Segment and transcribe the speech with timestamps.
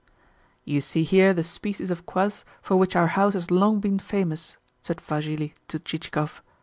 [0.65, 4.57] "You see here the species of kvass for which our house has long been famous,"
[4.81, 6.41] said Vassili to Chichikov.